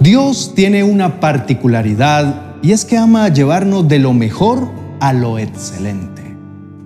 [0.00, 4.68] Dios tiene una particularidad y es que ama llevarnos de lo mejor
[5.00, 6.20] a lo excelente.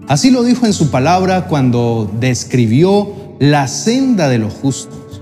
[0.07, 3.09] Así lo dijo en su palabra cuando describió
[3.41, 5.21] la senda de los justos,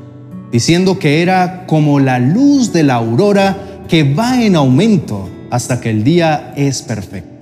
[0.53, 3.57] diciendo que era como la luz de la aurora
[3.89, 7.34] que va en aumento hasta que el día es perfecto.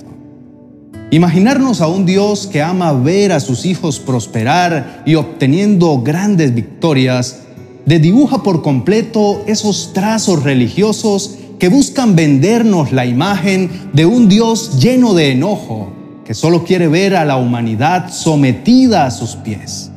[1.12, 7.40] Imaginarnos a un Dios que ama ver a sus hijos prosperar y obteniendo grandes victorias,
[7.84, 15.12] desdibuja por completo esos trazos religiosos que buscan vendernos la imagen de un Dios lleno
[15.12, 15.92] de enojo,
[16.24, 19.90] que solo quiere ver a la humanidad sometida a sus pies.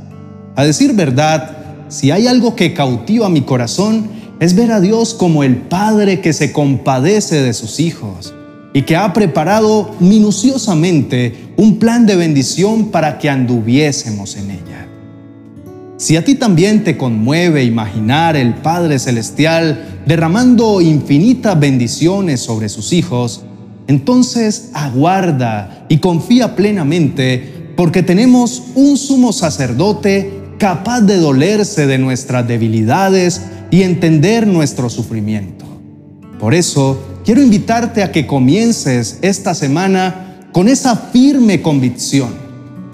[0.58, 4.10] A decir verdad, si hay algo que cautiva mi corazón,
[4.42, 8.34] es ver a Dios como el Padre que se compadece de sus hijos
[8.76, 14.88] y que ha preparado minuciosamente un plan de bendición para que anduviésemos en ella.
[15.96, 22.92] Si a ti también te conmueve imaginar el Padre Celestial derramando infinitas bendiciones sobre sus
[22.92, 23.44] hijos,
[23.88, 32.46] entonces aguarda y confía plenamente porque tenemos un sumo sacerdote capaz de dolerse de nuestras
[32.46, 35.64] debilidades y entender nuestro sufrimiento.
[36.40, 42.30] Por eso, quiero invitarte a que comiences esta semana con esa firme convicción.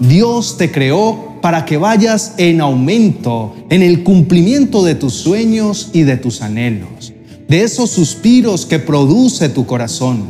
[0.00, 6.02] Dios te creó para que vayas en aumento en el cumplimiento de tus sueños y
[6.02, 7.12] de tus anhelos,
[7.46, 10.24] de esos suspiros que produce tu corazón,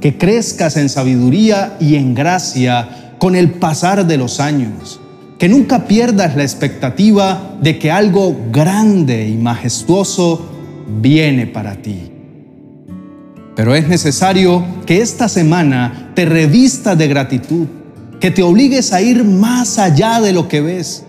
[0.00, 5.00] que crezcas en sabiduría y en gracia con el pasar de los años,
[5.38, 10.48] que nunca pierdas la expectativa de que algo grande y majestuoso
[11.00, 12.13] viene para ti.
[13.56, 17.66] Pero es necesario que esta semana te revista de gratitud,
[18.20, 21.04] que te obligues a ir más allá de lo que ves.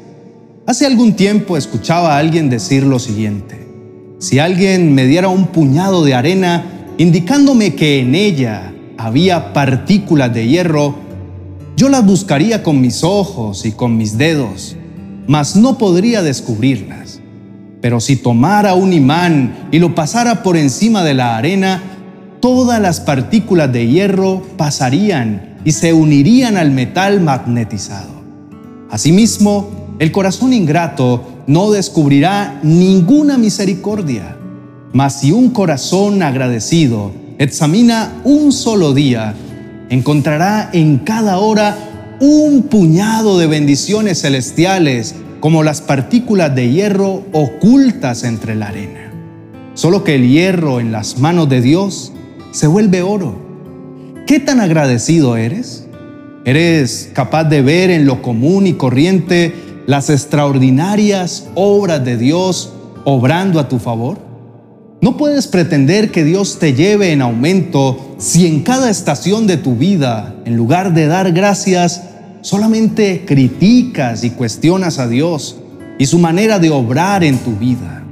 [0.68, 3.68] Hace algún tiempo escuchaba a alguien decir lo siguiente.
[4.20, 6.66] Si alguien me diera un puñado de arena
[6.98, 10.96] indicándome que en ella había partículas de hierro,
[11.76, 14.76] yo las buscaría con mis ojos y con mis dedos,
[15.28, 17.20] mas no podría descubrirlas.
[17.82, 21.84] Pero si tomara un imán y lo pasara por encima de la arena,
[22.46, 28.22] todas las partículas de hierro pasarían y se unirían al metal magnetizado.
[28.92, 34.38] Asimismo, el corazón ingrato no descubrirá ninguna misericordia,
[34.94, 39.34] mas si un corazón agradecido examina un solo día,
[39.90, 41.76] encontrará en cada hora
[42.20, 49.12] un puñado de bendiciones celestiales como las partículas de hierro ocultas entre la arena.
[49.74, 52.12] Solo que el hierro en las manos de Dios
[52.56, 53.36] se vuelve oro.
[54.26, 55.88] ¿Qué tan agradecido eres?
[56.46, 59.54] ¿Eres capaz de ver en lo común y corriente
[59.88, 62.72] las extraordinarias obras de Dios
[63.04, 64.20] obrando a tu favor?
[65.02, 69.76] No puedes pretender que Dios te lleve en aumento si en cada estación de tu
[69.76, 72.04] vida, en lugar de dar gracias,
[72.40, 75.58] solamente criticas y cuestionas a Dios
[76.00, 78.06] y su manera de obrar en tu vida.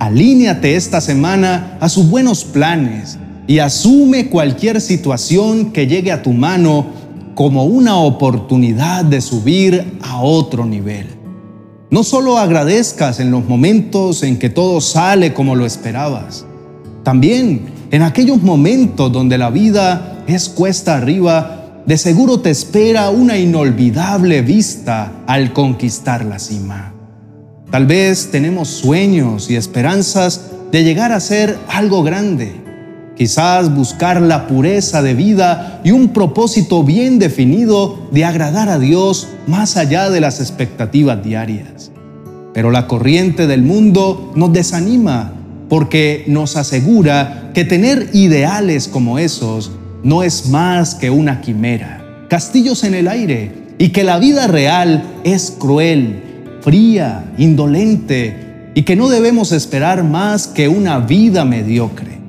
[0.00, 6.32] Alíneate esta semana a sus buenos planes y asume cualquier situación que llegue a tu
[6.32, 6.86] mano
[7.34, 11.06] como una oportunidad de subir a otro nivel.
[11.90, 16.46] No solo agradezcas en los momentos en que todo sale como lo esperabas,
[17.02, 23.36] también en aquellos momentos donde la vida es cuesta arriba, de seguro te espera una
[23.38, 26.94] inolvidable vista al conquistar la cima.
[27.70, 32.61] Tal vez tenemos sueños y esperanzas de llegar a ser algo grande
[33.16, 39.28] Quizás buscar la pureza de vida y un propósito bien definido de agradar a Dios
[39.46, 41.90] más allá de las expectativas diarias.
[42.54, 45.32] Pero la corriente del mundo nos desanima
[45.68, 49.72] porque nos asegura que tener ideales como esos
[50.02, 55.02] no es más que una quimera, castillos en el aire, y que la vida real
[55.24, 56.22] es cruel,
[56.60, 62.21] fría, indolente, y que no debemos esperar más que una vida mediocre.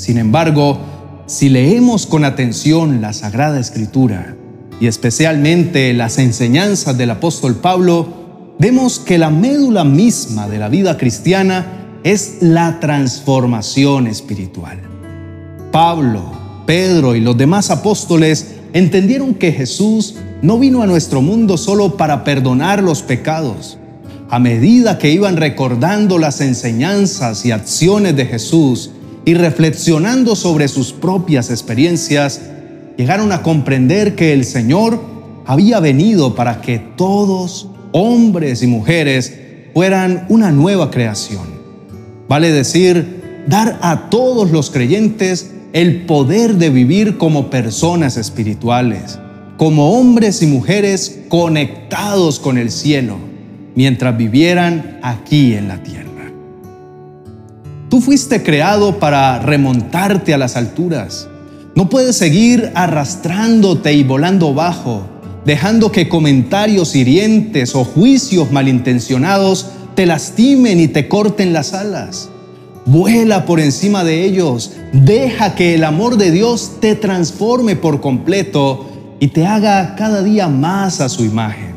[0.00, 0.78] Sin embargo,
[1.26, 4.34] si leemos con atención la Sagrada Escritura
[4.80, 10.96] y especialmente las enseñanzas del apóstol Pablo, vemos que la médula misma de la vida
[10.96, 14.80] cristiana es la transformación espiritual.
[15.70, 16.32] Pablo,
[16.64, 22.24] Pedro y los demás apóstoles entendieron que Jesús no vino a nuestro mundo solo para
[22.24, 23.76] perdonar los pecados.
[24.30, 28.92] A medida que iban recordando las enseñanzas y acciones de Jesús,
[29.24, 32.40] y reflexionando sobre sus propias experiencias,
[32.96, 35.00] llegaron a comprender que el Señor
[35.46, 39.34] había venido para que todos, hombres y mujeres,
[39.74, 41.42] fueran una nueva creación.
[42.28, 49.18] Vale decir, dar a todos los creyentes el poder de vivir como personas espirituales,
[49.56, 53.16] como hombres y mujeres conectados con el cielo,
[53.74, 56.09] mientras vivieran aquí en la tierra.
[57.90, 61.28] Tú fuiste creado para remontarte a las alturas.
[61.74, 65.02] No puedes seguir arrastrándote y volando bajo,
[65.44, 72.30] dejando que comentarios hirientes o juicios malintencionados te lastimen y te corten las alas.
[72.86, 74.70] Vuela por encima de ellos.
[74.92, 78.88] Deja que el amor de Dios te transforme por completo
[79.18, 81.69] y te haga cada día más a su imagen.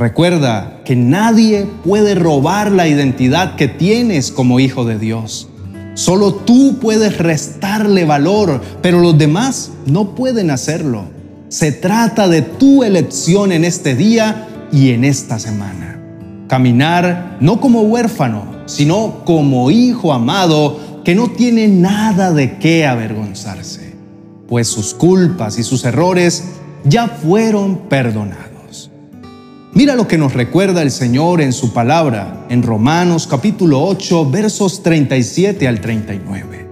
[0.00, 5.50] Recuerda que nadie puede robar la identidad que tienes como hijo de Dios.
[5.92, 11.04] Solo tú puedes restarle valor, pero los demás no pueden hacerlo.
[11.50, 16.02] Se trata de tu elección en este día y en esta semana.
[16.48, 23.96] Caminar no como huérfano, sino como hijo amado que no tiene nada de qué avergonzarse,
[24.48, 26.44] pues sus culpas y sus errores
[26.84, 28.49] ya fueron perdonados.
[29.72, 34.82] Mira lo que nos recuerda el Señor en su palabra en Romanos capítulo 8 versos
[34.82, 36.68] 37 al 39.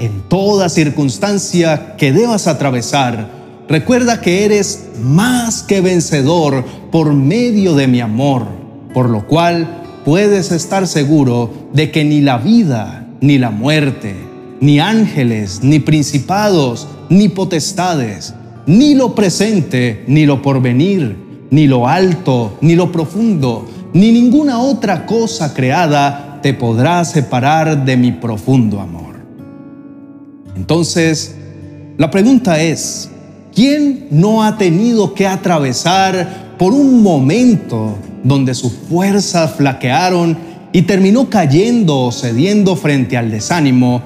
[0.00, 3.30] En toda circunstancia que debas atravesar,
[3.70, 6.62] recuerda que eres más que vencedor
[6.92, 8.46] por medio de mi amor,
[8.92, 14.14] por lo cual puedes estar seguro de que ni la vida, ni la muerte,
[14.60, 18.34] ni ángeles, ni principados, ni potestades,
[18.66, 25.06] ni lo presente, ni lo porvenir, ni lo alto, ni lo profundo, ni ninguna otra
[25.06, 29.16] cosa creada te podrá separar de mi profundo amor.
[30.56, 31.34] Entonces,
[31.98, 33.10] la pregunta es,
[33.54, 40.36] ¿quién no ha tenido que atravesar por un momento donde sus fuerzas flaquearon
[40.72, 44.02] y terminó cayendo o cediendo frente al desánimo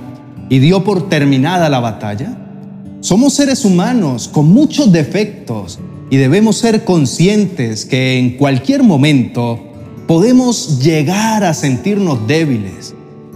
[0.48, 2.36] y dio por terminada la batalla?
[3.00, 5.78] Somos seres humanos con muchos defectos
[6.10, 9.60] y debemos ser conscientes que en cualquier momento
[10.08, 12.94] podemos llegar a sentirnos débiles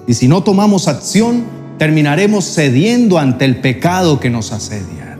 [0.09, 1.45] y si no tomamos acción
[1.79, 5.19] terminaremos cediendo ante el pecado que nos asedia.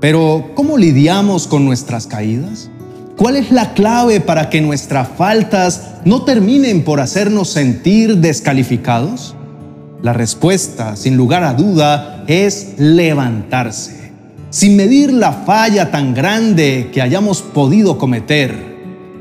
[0.00, 2.70] Pero ¿cómo lidiamos con nuestras caídas?
[3.16, 9.36] ¿Cuál es la clave para que nuestras faltas no terminen por hacernos sentir descalificados?
[10.02, 13.99] La respuesta, sin lugar a duda, es levantarse.
[14.50, 18.52] Sin medir la falla tan grande que hayamos podido cometer,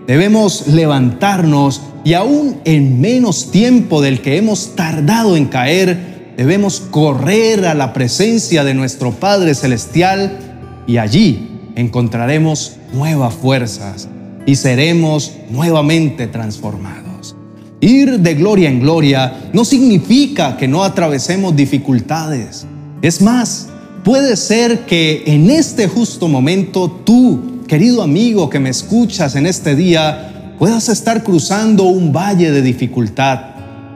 [0.08, 7.68] debemos levantarnos y aún en menos tiempo del que hemos tardado en caer, debemos correr
[7.68, 14.10] a la presencia de nuestro Padre Celestial y allí encontraremos nuevas fuerzas
[14.48, 17.36] y seremos nuevamente transformados.
[17.82, 22.66] Ir de gloria en gloria no significa que no atravesemos dificultades.
[23.04, 23.69] Es más,
[24.10, 29.76] puede ser que en este justo momento tú, querido amigo que me escuchas en este
[29.76, 33.40] día, puedas estar cruzando un valle de dificultad.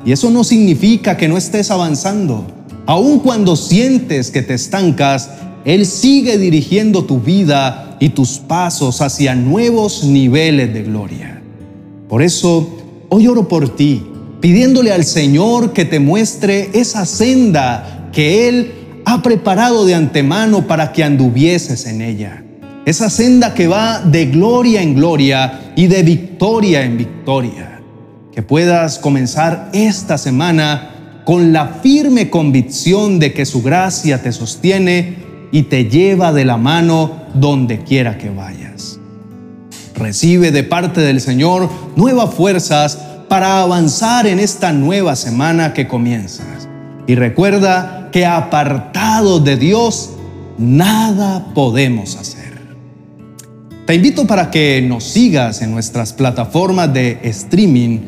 [0.05, 2.45] Y eso no significa que no estés avanzando.
[2.85, 5.31] Aun cuando sientes que te estancas,
[5.65, 11.41] él sigue dirigiendo tu vida y tus pasos hacia nuevos niveles de gloria.
[12.07, 12.69] Por eso,
[13.09, 14.03] hoy oro por ti,
[14.41, 18.82] pidiéndole al Señor que te muestre esa senda que Él
[19.13, 22.43] ha preparado de antemano para que anduvieses en ella.
[22.85, 27.79] Esa senda que va de gloria en gloria y de victoria en victoria.
[28.33, 35.15] Que puedas comenzar esta semana con la firme convicción de que su gracia te sostiene
[35.51, 38.99] y te lleva de la mano donde quiera que vayas.
[39.93, 42.97] Recibe de parte del Señor nuevas fuerzas
[43.29, 46.67] para avanzar en esta nueva semana que comienzas.
[47.07, 50.11] Y recuerda que apartado de Dios,
[50.57, 52.53] nada podemos hacer.
[53.85, 57.99] Te invito para que nos sigas en nuestras plataformas de streaming,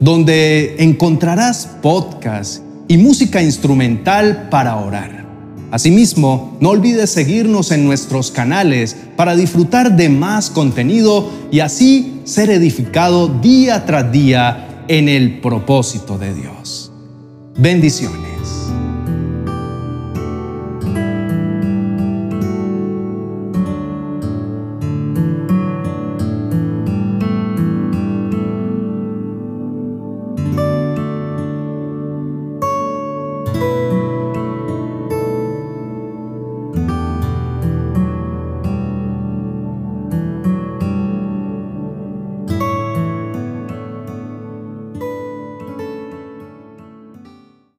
[0.00, 5.24] donde encontrarás podcasts y música instrumental para orar.
[5.70, 12.50] Asimismo, no olvides seguirnos en nuestros canales para disfrutar de más contenido y así ser
[12.50, 16.83] edificado día tras día en el propósito de Dios.
[17.56, 18.33] Bendiciones.